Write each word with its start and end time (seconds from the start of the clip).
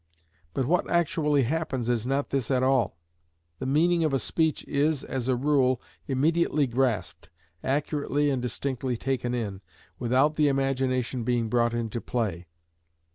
But 0.55 0.65
what 0.65 0.89
actually 0.89 1.43
happens 1.43 1.87
is 1.87 2.07
not 2.07 2.31
this 2.31 2.49
at 2.49 2.63
all. 2.63 2.97
The 3.59 3.67
meaning 3.67 4.03
of 4.03 4.13
a 4.15 4.17
speech 4.17 4.65
is, 4.67 5.03
as 5.03 5.27
a 5.27 5.35
rule, 5.35 5.79
immediately 6.07 6.65
grasped, 6.65 7.29
accurately 7.63 8.31
and 8.31 8.41
distinctly 8.41 8.97
taken 8.97 9.35
in, 9.35 9.61
without 9.99 10.37
the 10.37 10.47
imagination 10.47 11.23
being 11.23 11.49
brought 11.49 11.75
into 11.75 12.01
play. 12.01 12.47